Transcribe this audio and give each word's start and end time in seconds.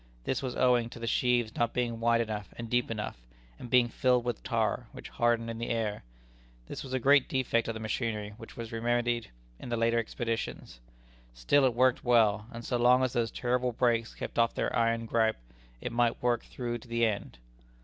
This 0.23 0.41
was 0.41 0.55
owing 0.55 0.89
to 0.89 0.99
the 0.99 1.05
sheaves 1.05 1.55
not 1.55 1.75
being 1.75 1.99
wide 1.99 2.21
enough 2.21 2.49
and 2.57 2.67
deep 2.71 2.89
enough, 2.89 3.17
and 3.59 3.69
being 3.69 3.87
filled 3.87 4.25
with 4.25 4.41
tar, 4.41 4.87
which 4.93 5.09
hardened 5.09 5.47
in 5.51 5.59
the 5.59 5.69
air. 5.69 6.03
This 6.67 6.83
was 6.83 6.93
a 6.93 6.99
great 6.99 7.29
defect 7.29 7.67
of 7.67 7.75
the 7.75 7.79
machinery 7.79 8.33
which 8.37 8.57
was 8.57 8.71
remedied 8.71 9.29
in 9.59 9.69
the 9.69 9.77
later 9.77 9.99
expeditions. 9.99 10.79
Still 11.35 11.65
it 11.65 11.75
worked 11.75 12.03
well, 12.03 12.47
and 12.51 12.65
so 12.65 12.77
long 12.77 13.03
as 13.03 13.13
those 13.13 13.29
terrible 13.29 13.73
brakes 13.73 14.15
kept 14.15 14.39
off 14.39 14.55
their 14.55 14.75
iron 14.75 15.05
gripe, 15.05 15.37
it 15.81 15.91
might 15.91 16.23
work 16.23 16.45
through 16.45 16.79
to 16.79 16.87
the 16.87 17.05
end. 17.05 17.37